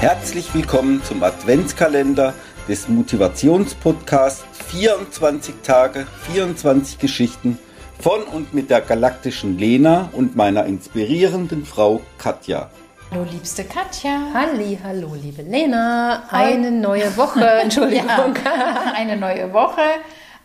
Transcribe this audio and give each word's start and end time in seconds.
Herzlich 0.00 0.54
willkommen 0.54 1.04
zum 1.04 1.22
Adventskalender 1.22 2.32
des 2.66 2.88
Motivationspodcasts 2.88 4.42
24 4.68 5.56
Tage, 5.62 6.06
24 6.22 6.98
Geschichten 6.98 7.58
von 7.98 8.22
und 8.22 8.54
mit 8.54 8.70
der 8.70 8.80
galaktischen 8.80 9.58
Lena 9.58 10.08
und 10.12 10.36
meiner 10.36 10.64
inspirierenden 10.64 11.66
Frau 11.66 12.00
Katja. 12.16 12.70
Hallo, 13.10 13.26
liebste 13.30 13.62
Katja. 13.64 14.22
Halli, 14.32 14.78
hallo, 14.82 15.14
liebe 15.22 15.42
Lena. 15.42 16.22
Eine 16.30 16.70
neue 16.70 17.14
Woche, 17.18 17.46
Entschuldigung. 17.62 18.08
Ja, 18.42 18.92
eine 18.94 19.18
neue 19.18 19.52
Woche. 19.52 19.82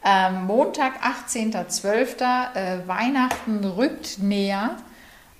Ähm, 0.03 0.47
Montag, 0.47 0.95
18.12. 1.29 2.23
Äh, 2.55 2.85
Weihnachten 2.89 3.63
rückt 3.63 4.19
näher. 4.19 4.71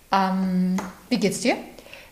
Ähm, 0.10 0.78
wie 1.10 1.18
geht's 1.18 1.42
dir? 1.42 1.58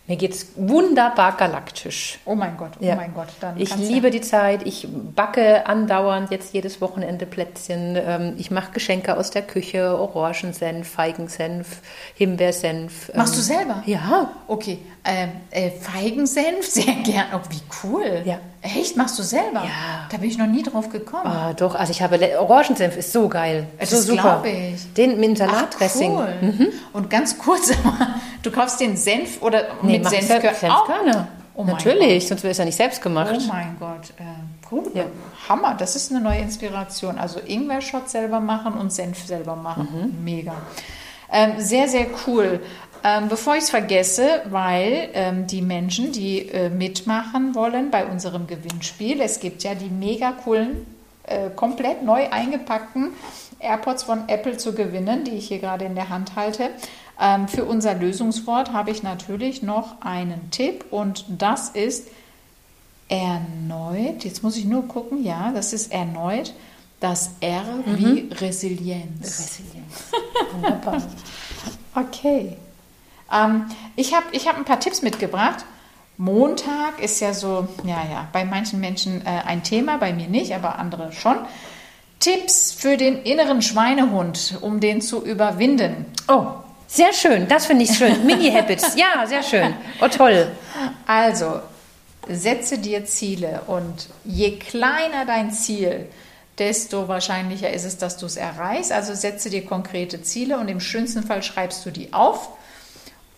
Mir 0.06 0.18
geht's 0.18 0.48
wunderbar 0.58 1.38
galaktisch. 1.38 2.20
Oh 2.26 2.36
mein 2.36 2.58
Gott, 2.58 2.72
oh 2.78 2.84
Ja. 2.84 2.96
mein 2.96 3.14
Gott. 3.14 3.30
Dann 3.40 3.58
Ich 3.58 3.74
liebe 3.78 4.08
ja, 4.08 4.12
die 4.12 4.20
Zeit. 4.20 4.66
Ich 4.68 4.86
backe 4.92 5.66
andauernd 5.66 6.30
jetzt 6.30 6.54
jedes 6.54 6.82
Wochenende 6.82 7.26
Plätzchen. 7.26 7.96
Ähm, 7.96 8.34
Ich 8.38 8.52
mache 8.52 8.74
Geschenke 8.74 9.16
aus 9.16 9.32
der 9.32 9.44
Küche: 9.44 9.98
Orangensenf, 9.98 10.90
Feigensenf, 10.90 11.78
Himbeersenf. 12.16 13.12
Machst 13.16 13.34
Ähm, 13.34 13.40
du 13.40 13.44
selber? 13.46 13.84
Ja. 13.86 14.30
Okay, 14.48 14.80
ähm, 15.06 15.30
äh, 15.52 15.72
Feigensenf, 15.72 16.66
sehr 16.70 16.96
gern. 17.06 17.28
Oh, 17.34 17.40
wie 17.50 17.62
cool. 17.88 18.24
Ja. 18.26 18.40
Echt, 18.64 18.96
machst 18.96 19.20
du 19.20 19.24
selber? 19.24 19.60
Ja. 19.64 20.08
Da 20.10 20.18
bin 20.18 20.30
ich 20.30 20.38
noch 20.38 20.48
nie 20.48 20.64
drauf 20.64 20.90
gekommen. 20.90 21.28
Ah, 21.28 21.52
doch, 21.54 21.76
also 21.76 21.92
ich 21.92 22.02
habe 22.02 22.18
Orangensenf 22.40 22.96
ist 22.96 23.12
so 23.12 23.28
geil. 23.28 23.68
Das 23.78 23.90
so 23.92 23.98
super. 23.98 24.22
glaube 24.22 24.50
ich. 24.50 24.94
Den 24.94 25.20
mit 25.20 25.38
Salatdressing. 25.38 26.16
cool. 26.16 26.72
Und 26.94 27.10
ganz 27.10 27.38
kurz, 27.38 27.72
du 28.42 28.52
kaufst 28.52 28.80
den 28.80 28.96
Senf 28.96 29.42
oder 29.42 29.64
Nee, 29.82 30.00
mit 30.00 30.10
Senfkörner? 30.10 30.50
Senf- 30.52 30.60
Senfkörner. 30.60 31.28
Oh 31.56 31.66
Natürlich, 31.66 32.28
sonst 32.28 32.42
wäre 32.44 32.52
es 32.52 32.58
ja 32.58 32.66
nicht 32.66 32.78
selbst 32.78 33.02
gemacht. 33.02 33.36
Oh 33.38 33.48
mein 33.48 33.76
Gott, 33.80 34.12
äh, 34.18 34.68
gut. 34.68 34.96
Ja. 34.96 35.04
Hammer, 35.50 35.76
das 35.78 35.96
ist 35.96 36.10
eine 36.12 36.22
neue 36.22 36.40
Inspiration. 36.40 37.20
Also 37.20 37.40
Ingwer-Shot 37.46 38.10
selber 38.10 38.40
machen 38.40 38.74
und 38.74 38.92
Senf 38.94 39.24
selber 39.28 39.56
machen. 39.56 39.88
Mhm. 40.18 40.24
Mega. 40.24 40.54
Ähm, 41.32 41.54
sehr, 41.60 41.88
sehr 41.88 42.08
cool. 42.26 42.60
Ähm, 43.04 43.28
bevor 43.28 43.56
ich 43.56 43.64
es 43.64 43.70
vergesse, 43.70 44.42
weil 44.50 45.10
ähm, 45.14 45.46
die 45.48 45.62
Menschen, 45.62 46.12
die 46.14 46.48
äh, 46.48 46.70
mitmachen 46.70 47.54
wollen 47.54 47.92
bei 47.92 48.06
unserem 48.06 48.48
Gewinnspiel, 48.48 49.20
es 49.20 49.40
gibt 49.40 49.64
ja 49.64 49.76
die 49.76 49.90
mega 49.90 50.32
coolen, 50.32 50.86
äh, 51.24 51.50
komplett 51.50 52.04
neu 52.04 52.30
eingepackten 52.30 53.12
AirPods 53.60 54.04
von 54.04 54.28
Apple 54.30 54.58
zu 54.58 54.74
gewinnen, 54.74 55.24
die 55.24 55.32
ich 55.32 55.48
hier 55.48 55.60
gerade 55.60 55.86
in 55.86 55.96
der 55.96 56.10
Hand 56.10 56.36
halte. 56.36 56.70
Ähm, 57.20 57.48
für 57.48 57.66
unser 57.66 57.94
Lösungswort 57.94 58.72
habe 58.72 58.92
ich 58.92 59.04
natürlich 59.04 59.64
noch 59.64 60.02
einen 60.02 60.50
Tipp 60.52 60.86
und 60.92 61.26
das 61.28 61.70
ist 61.70 62.08
erneut, 63.10 64.24
jetzt 64.24 64.44
muss 64.44 64.58
ich 64.58 64.66
nur 64.66 64.88
gucken, 64.88 65.24
ja, 65.24 65.52
das 65.54 65.74
ist 65.74 65.92
erneut 65.92 66.54
das 67.04 67.32
R 67.42 67.66
wie 67.86 68.30
Resilienz. 68.32 69.28
Resilienz. 69.28 70.12
Wunderbar. 70.54 71.04
Okay. 71.94 72.56
Ähm, 73.34 73.66
ich 73.96 74.14
habe 74.14 74.26
ich 74.32 74.48
hab 74.48 74.58
ein 74.58 74.66
paar 74.66 74.80
Tipps 74.80 75.02
mitgebracht. 75.02 75.66
Montag 76.18 77.02
ist 77.02 77.20
ja 77.20 77.34
so, 77.34 77.68
ja, 77.84 78.04
ja, 78.10 78.28
bei 78.32 78.46
manchen 78.46 78.80
Menschen 78.80 79.26
äh, 79.26 79.30
ein 79.46 79.64
Thema, 79.64 79.98
bei 79.98 80.14
mir 80.14 80.28
nicht, 80.28 80.54
aber 80.54 80.78
andere 80.78 81.12
schon. 81.12 81.38
Tipps 82.20 82.72
für 82.72 82.98
den 82.98 83.24
inneren 83.24 83.62
Schweinehund, 83.62 84.58
um 84.62 84.80
den 84.80 85.02
zu 85.02 85.26
überwinden. 85.26 86.06
Oh, 86.28 86.46
sehr 86.88 87.12
schön. 87.12 87.48
Das 87.48 87.66
finde 87.66 87.84
ich 87.84 87.98
schön. 87.98 88.26
Mini-Habits. 88.26 88.96
Ja, 88.96 89.26
sehr 89.26 89.44
schön. 89.44 89.74
Oh, 90.00 90.08
toll. 90.08 90.52
Also, 91.08 91.60
setze 92.30 92.78
dir 92.78 93.06
Ziele 93.06 93.62
und 93.68 94.10
je 94.24 94.58
kleiner 94.58 95.26
dein 95.26 95.52
Ziel, 95.52 96.08
desto 96.60 97.08
wahrscheinlicher 97.08 97.72
ist 97.72 97.84
es, 97.84 97.98
dass 97.98 98.18
du 98.18 98.26
es 98.26 98.38
erreichst. 98.38 98.92
Also 98.92 99.14
setze 99.16 99.50
dir 99.50 99.66
konkrete 99.66 100.22
Ziele 100.22 100.60
und 100.60 100.68
im 100.68 100.80
schönsten 100.80 101.24
Fall 101.24 101.44
schreibst 101.44 101.86
du 101.86 101.92
die 101.92 102.14
auf. 102.14 102.50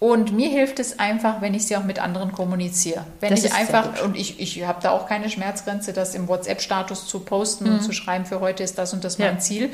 Und 0.05 0.33
mir 0.33 0.49
hilft 0.49 0.77
es 0.77 0.99
einfach, 0.99 1.41
wenn 1.41 1.55
ich 1.55 1.66
sie 1.66 1.75
auch 1.75 1.83
mit 1.83 1.97
anderen 1.97 2.31
kommuniziere. 2.31 3.05
Wenn 3.21 3.31
Das 3.31 3.43
ich 3.43 3.51
einfach, 3.55 4.03
und 4.03 4.16
ich, 4.16 4.39
ich 4.39 4.63
habe 4.63 4.79
da 4.83 4.91
auch 4.91 5.07
keine 5.07 5.31
Schmerzgrenze, 5.31 5.93
das 5.93 6.13
im 6.13 6.27
WhatsApp-Status 6.27 7.07
zu 7.07 7.21
posten 7.21 7.67
und 7.71 7.81
zu 7.81 7.91
schreiben, 7.91 8.27
für 8.27 8.39
heute 8.39 8.61
ist 8.61 8.77
das 8.77 8.94
und 8.94 9.03
das 9.03 9.17
Mhm. 9.17 9.23
Ja. 9.23 9.31
mein 9.31 9.41
Ziel. 9.41 9.71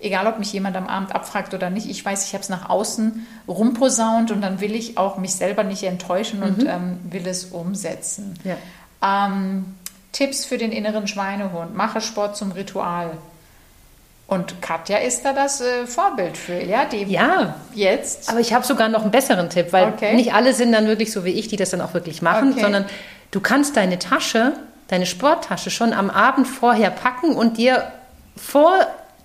Egal, 0.00 0.26
ob 0.26 0.40
mich 0.40 0.52
jemand 0.52 0.76
am 0.76 0.88
Abend 0.88 1.14
abfragt 1.14 1.54
oder 1.54 1.70
nicht, 1.70 1.88
ich 1.88 2.04
weiß, 2.04 2.26
ich 2.26 2.32
habe 2.32 2.42
es 2.42 2.48
nach 2.48 2.68
außen 2.68 3.24
rumposaunt 3.46 4.32
und 4.32 4.40
dann 4.40 4.60
will 4.60 4.74
ich 4.74 4.98
auch 4.98 5.18
mich 5.18 5.34
selber 5.34 5.62
nicht 5.62 5.84
enttäuschen 5.84 6.42
und 6.42 6.64
ähm, 6.66 6.98
will 7.04 7.28
es 7.28 7.44
umsetzen. 7.44 8.34
Mhm. 8.42 8.50
Ja. 8.50 9.26
Ähm, 9.28 9.66
Tipps 10.10 10.44
für 10.44 10.58
den 10.58 10.72
inneren 10.72 11.06
Schweinehund. 11.06 11.76
Mache 11.76 12.00
Sport 12.00 12.36
zum 12.36 12.50
Ritual. 12.50 13.12
Und 14.30 14.62
Katja 14.62 14.96
ist 14.98 15.24
da 15.24 15.32
das 15.32 15.60
äh, 15.60 15.86
Vorbild 15.86 16.36
für, 16.38 16.62
ja? 16.62 16.84
Die 16.84 17.02
Ja, 17.02 17.56
jetzt. 17.74 18.30
aber 18.30 18.38
ich 18.38 18.54
habe 18.54 18.64
sogar 18.64 18.88
noch 18.88 19.02
einen 19.02 19.10
besseren 19.10 19.50
Tipp, 19.50 19.72
weil 19.72 19.88
Okay. 19.88 20.14
nicht 20.14 20.32
alle 20.32 20.54
sind 20.54 20.70
dann 20.72 20.86
wirklich 20.86 21.10
so 21.12 21.24
wie 21.24 21.30
ich, 21.32 21.48
die 21.48 21.56
das 21.56 21.70
dann 21.70 21.80
auch 21.80 21.94
wirklich 21.94 22.22
machen, 22.22 22.52
Okay. 22.52 22.60
sondern 22.60 22.84
du 23.32 23.40
kannst 23.40 23.76
deine 23.76 23.98
Tasche, 23.98 24.52
deine 24.88 25.04
Sporttasche 25.06 25.70
schon 25.70 25.92
am 25.92 26.10
Abend 26.10 26.46
vorher 26.46 26.90
packen 26.90 27.32
und 27.34 27.58
dir 27.58 27.90
vor 28.36 28.72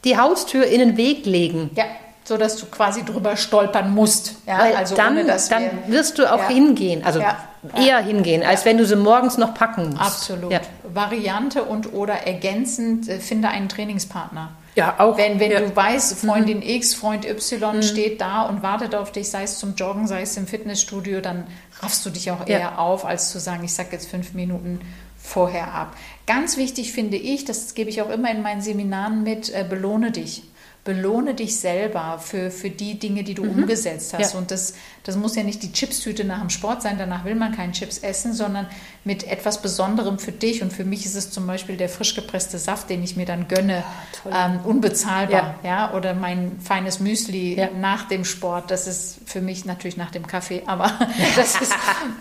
die 0.04 0.18
Haustür 0.18 0.66
in 0.66 0.80
den 0.80 0.98
Weg 0.98 1.28
legen. 1.28 1.70
Ja, 1.76 1.84
so 2.24 2.38
dass 2.38 2.58
du 2.58 2.66
quasi 2.66 3.06
drüber 3.06 3.38
stolpern 3.38 3.94
musst. 3.94 4.34
Ja, 4.48 4.58
Weil 4.58 4.76
also 4.76 4.96
dann, 4.96 5.14
ohne, 5.14 5.26
dass 5.26 5.50
dann 5.50 5.62
wir, 5.86 5.94
wirst 5.98 6.18
du 6.18 6.26
auch 6.32 6.40
Ja. 6.40 6.48
hingehen, 6.48 7.04
also 7.06 7.20
Ja. 7.20 7.38
eher 7.78 8.00
hingehen, 8.00 8.44
als 8.44 8.66
wenn 8.66 8.80
du 8.80 8.86
sie 8.88 8.96
morgens 8.96 9.38
noch 9.38 9.54
packen 9.54 9.90
musst. 9.90 10.02
Absolut. 10.02 10.52
Variante 10.84 11.64
und 11.64 11.94
oder 11.94 12.26
ergänzend, 12.26 13.08
äh, 13.08 13.20
finde 13.20 13.50
einen 13.50 13.70
Trainingspartner. 13.70 14.50
Ja 14.76 15.00
auch. 15.00 15.18
Wenn, 15.18 15.40
wenn 15.40 15.52
ja. 15.52 15.60
Mhm. 15.62 15.70
du 15.70 15.76
weißt, 15.76 16.20
Freundin 16.20 16.62
X, 16.62 16.94
Freund 16.94 17.26
Y 17.26 17.82
steht 17.84 18.22
da 18.22 18.44
und 18.44 18.62
wartet 18.62 18.94
auf 18.96 19.12
dich, 19.12 19.30
sei 19.30 19.44
es 19.44 19.58
zum 19.60 19.76
Joggen, 19.76 20.08
sei 20.08 20.22
es 20.22 20.38
im 20.38 20.48
Fitnessstudio, 20.48 21.22
dann 21.22 21.48
raffst 21.80 22.06
du 22.06 22.10
dich 22.10 22.32
auch 22.32 22.42
Ja. 22.48 22.60
eher 22.60 22.80
auf, 22.80 23.06
als 23.06 23.32
zu 23.32 23.40
sagen, 23.40 23.64
ich 23.64 23.74
sag 23.74 23.92
jetzt 23.92 24.10
fünf 24.10 24.34
Minuten 24.34 24.80
vorher 25.18 25.74
ab. 25.74 25.96
Ganz 26.28 26.58
wichtig 26.58 26.92
finde 26.94 27.18
ich, 27.18 27.46
das 27.46 27.74
gebe 27.74 27.90
ich 27.90 28.02
auch 28.02 28.10
immer 28.10 28.30
in 28.32 28.42
meinen 28.42 28.62
Seminaren 28.62 29.24
mit, 29.24 29.50
äh, 29.54 29.66
belohne 29.68 30.12
dich. 30.12 30.44
Belohne 30.86 31.34
dich 31.34 31.60
selber 31.60 32.22
für, 32.24 32.52
für 32.52 32.70
die 32.70 33.00
Dinge, 33.00 33.24
die 33.24 33.34
du 33.34 33.42
umgesetzt 33.42 34.14
hast. 34.14 34.34
Mhm. 34.34 34.34
Ja. 34.34 34.38
Und 34.40 34.52
das, 34.52 34.76
das 35.04 35.18
muss 35.18 35.36
ja 35.36 35.42
nicht 35.42 35.64
die 35.64 35.72
Chipstüte 35.72 36.24
nach 36.24 36.40
dem 36.40 36.52
Sport 36.52 36.84
sein, 36.84 36.98
danach 37.00 37.26
will 37.26 37.34
man 37.34 37.56
keinen 37.56 37.74
Chips 37.74 37.98
essen, 37.98 38.34
sondern 38.34 38.68
mit 39.04 39.24
etwas 39.28 39.64
Besonderem 39.64 40.20
für 40.20 40.32
dich. 40.32 40.62
Und 40.62 40.72
für 40.72 40.84
mich 40.86 41.04
ist 41.08 41.16
es 41.16 41.32
zum 41.32 41.48
Beispiel 41.48 41.76
der 41.76 41.90
frisch 41.90 42.14
gepresste 42.14 42.60
Saft, 42.60 42.90
den 42.92 43.04
ich 43.04 43.18
mir 43.18 43.26
dann 43.26 43.48
gönne, 43.48 43.84
toll. 44.22 44.32
ähm, 44.36 44.60
unbezahlbar. 44.64 45.56
Ja. 45.64 45.92
Oder 45.94 46.14
mein 46.14 46.60
feines 46.60 47.00
Müsli 47.00 47.56
Ja. 47.56 47.70
nach 47.76 48.08
dem 48.08 48.24
Sport. 48.24 48.70
Das 48.70 48.86
ist 48.86 49.18
für 49.26 49.42
mich 49.42 49.66
natürlich 49.66 49.98
nach 49.98 50.12
dem 50.12 50.28
Kaffee, 50.28 50.62
aber 50.68 50.92
das 51.36 51.60
ist, 51.62 51.74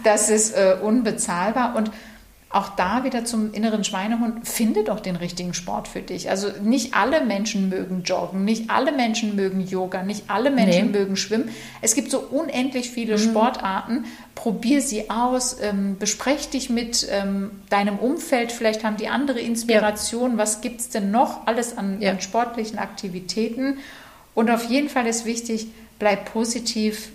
das 0.05 0.31
ist 0.31 0.53
äh, 0.57 0.79
unbezahlbar. 0.83 1.77
Und 1.77 1.91
auch 2.55 2.71
da 2.77 3.03
wieder 3.05 3.25
zum 3.25 3.53
inneren 3.53 3.83
Schweinehund, 3.83 4.47
finde 4.47 4.85
doch 4.85 5.01
den 5.01 5.17
richtigen 5.17 5.55
Sport 5.55 5.89
für 5.89 6.01
dich. 6.03 6.31
Also 6.31 6.49
nicht 6.63 6.95
alle 6.95 7.25
Menschen 7.25 7.69
mögen 7.69 8.03
Joggen, 8.05 8.45
nicht 8.45 8.71
alle 8.71 8.93
Menschen 8.93 9.35
mögen 9.35 9.61
Yoga, 9.67 10.03
nicht 10.05 10.25
alle 10.29 10.51
Menschen 10.51 10.93
Nee. 10.93 10.99
mögen 10.99 11.17
Schwimmen. 11.17 11.49
Es 11.83 11.95
gibt 11.95 12.11
so 12.11 12.21
unendlich 12.21 12.91
viele 12.91 13.19
Sportarten. 13.19 14.05
Probier 14.37 14.81
sie 14.81 15.11
aus, 15.11 15.57
ähm, 15.61 15.97
besprech 15.99 16.49
dich 16.49 16.71
mit 16.71 17.07
ähm, 17.11 17.51
deinem 17.71 17.99
Umfeld. 17.99 18.53
Vielleicht 18.53 18.85
haben 18.85 18.97
die 18.97 19.09
andere 19.09 19.41
Inspiration. 19.41 20.39
Was 20.39 20.61
gibt 20.61 20.81
es 20.81 20.89
denn 20.91 21.11
noch 21.11 21.47
alles 21.47 21.77
an, 21.77 22.01
Ja. 22.01 22.13
an 22.13 22.21
sportlichen 22.21 22.79
Aktivitäten? 22.79 23.79
Und 24.35 24.51
auf 24.51 24.65
jeden 24.71 24.89
Fall 24.89 25.07
ist 25.07 25.25
wichtig, 25.25 25.67
bleib 25.99 26.33
positiv 26.33 27.09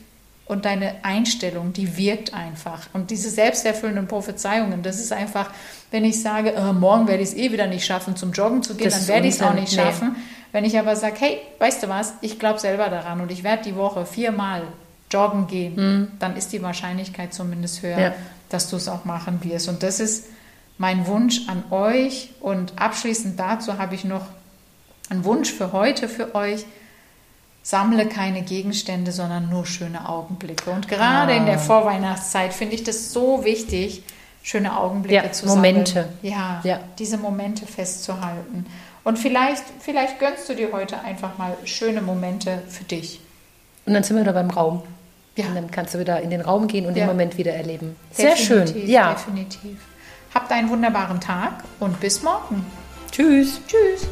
und 0.49 0.65
deine 0.65 0.95
Einstellung, 1.03 1.71
die 1.71 1.95
wirkt 1.95 2.33
einfach. 2.33 2.87
Und 2.93 3.11
diese 3.11 3.29
selbsterfüllenden 3.29 4.07
Prophezeiungen, 4.07 4.83
das 4.83 4.99
ist 4.99 5.13
einfach, 5.13 5.49
wenn 5.91 6.03
ich 6.03 6.21
sage, 6.21 6.51
äh, 6.53 6.73
morgen 6.73 7.07
werde 7.07 7.23
ich 7.23 7.29
es 7.29 7.35
eh 7.37 7.51
wieder 7.53 7.67
nicht 7.67 7.85
schaffen, 7.85 8.15
zum 8.17 8.33
Joggen 8.33 8.61
zu 8.63 8.75
gehen, 8.75 8.89
Das 8.89 8.99
dann 8.99 9.07
werde 9.07 9.27
ich 9.27 9.35
es 9.35 9.41
auch 9.41 9.53
nicht 9.53 9.71
Nee. 9.71 9.81
schaffen. 9.83 10.15
Wenn 10.51 10.65
ich 10.65 10.77
aber 10.77 10.95
sage, 10.95 11.15
hey, 11.19 11.37
weißt 11.59 11.83
du 11.83 11.89
was, 11.89 12.13
ich 12.21 12.39
glaube 12.39 12.59
selber 12.59 12.89
daran 12.89 13.21
und 13.21 13.31
ich 13.31 13.43
werde 13.43 13.63
die 13.63 13.75
Woche 13.75 14.05
viermal 14.05 14.63
joggen 15.11 15.47
gehen, 15.47 16.11
dann 16.19 16.35
ist 16.35 16.51
die 16.51 16.61
Wahrscheinlichkeit 16.61 17.33
zumindest 17.33 17.81
höher, 17.81 17.95
Mhm. 17.97 18.01
Ja. 18.03 18.13
dass 18.49 18.69
du 18.69 18.75
es 18.75 18.87
auch 18.87 19.05
machen 19.05 19.39
wirst. 19.43 19.69
Und 19.69 19.81
das 19.83 19.99
ist 19.99 20.25
mein 20.79 21.05
Wunsch 21.07 21.41
an 21.47 21.63
euch. 21.71 22.31
Und 22.41 22.73
abschließend 22.77 23.39
dazu 23.39 23.77
habe 23.77 23.93
ich 23.95 24.03
noch 24.03 24.25
einen 25.09 25.23
Wunsch 25.25 25.51
für 25.51 25.71
heute 25.73 26.07
für 26.09 26.33
euch. 26.35 26.65
Sammle 27.61 28.07
keine 28.07 28.41
Gegenstände, 28.41 29.11
sondern 29.11 29.49
nur 29.49 29.65
schöne 29.65 30.07
Augenblicke. 30.09 30.69
Und 30.71 30.87
gerade 30.87 31.33
in 31.33 31.43
Ah. 31.43 31.47
der 31.47 31.59
Vorweihnachtszeit 31.59 32.53
finde 32.53 32.75
ich 32.75 32.83
das 32.83 33.11
so 33.13 33.43
wichtig, 33.43 34.03
schöne 34.41 34.77
Augenblicke 34.77 35.25
Ja, 35.25 35.31
zu 35.31 35.45
Momente. 35.45 35.93
sammeln. 35.93 36.17
Ja, 36.21 36.61
Ja. 36.63 36.79
diese 36.97 37.17
Momente 37.17 37.65
festzuhalten. 37.67 38.65
Und 39.03 39.19
vielleicht, 39.19 39.63
vielleicht 39.79 40.19
gönnst 40.19 40.47
du 40.49 40.55
dir 40.55 40.71
heute 40.71 40.99
einfach 41.01 41.37
mal 41.37 41.55
schöne 41.65 42.01
Momente 42.01 42.61
für 42.69 42.83
dich. 42.85 43.19
Und 43.85 43.93
dann 43.93 44.03
sind 44.03 44.15
wir 44.17 44.23
da 44.23 44.31
beim 44.31 44.49
Raum. 44.49 44.81
Ja. 45.35 45.45
Und 45.47 45.55
dann 45.55 45.71
kannst 45.71 45.93
du 45.93 45.99
wieder 45.99 46.21
in 46.21 46.29
den 46.29 46.41
Raum 46.41 46.67
gehen 46.67 46.85
und 46.85 46.95
Ja. 46.97 47.03
den 47.05 47.07
Moment 47.07 47.37
wieder 47.37 47.53
erleben. 47.53 47.95
Sehr 48.11 48.35
schön. 48.35 48.65
Definitiv, 48.65 48.89
Ja. 48.89 49.11
Definitiv. 49.13 49.77
Habt 50.33 50.51
einen 50.51 50.69
wunderbaren 50.69 51.19
Tag 51.21 51.63
und 51.79 51.99
bis 51.99 52.21
morgen. 52.23 52.65
Tschüss. 53.11 53.59
Tschüss. 53.67 54.07